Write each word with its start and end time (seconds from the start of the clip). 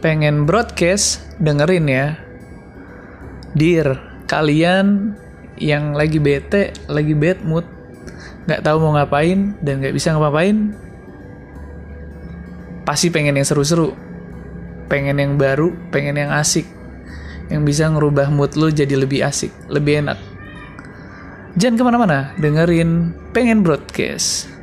pengen 0.00 0.44
broadcast, 0.44 1.24
dengerin 1.40 1.86
ya. 1.88 2.06
Dear, 3.56 3.96
kalian 4.28 5.16
yang 5.56 5.96
lagi 5.96 6.20
bete, 6.20 6.76
lagi 6.86 7.16
bad 7.16 7.40
mood, 7.40 7.64
nggak 8.44 8.60
tahu 8.60 8.76
mau 8.84 8.92
ngapain 8.96 9.56
dan 9.64 9.80
nggak 9.80 9.96
bisa 9.96 10.12
ngapain, 10.12 10.76
pasti 12.84 13.08
pengen 13.08 13.40
yang 13.40 13.48
seru-seru, 13.48 13.96
pengen 14.86 15.16
yang 15.16 15.40
baru, 15.40 15.72
pengen 15.88 16.20
yang 16.20 16.30
asik, 16.36 16.68
yang 17.48 17.64
bisa 17.64 17.88
ngerubah 17.88 18.28
mood 18.28 18.54
lo 18.54 18.68
jadi 18.68 18.94
lebih 18.94 19.24
asik, 19.24 19.50
lebih 19.72 20.04
enak. 20.04 20.18
Jangan 21.56 21.76
ke 21.80 21.84
mana-mana, 21.88 22.18
dengerin 22.36 23.16
pengen 23.32 23.64
broadcast. 23.64 24.55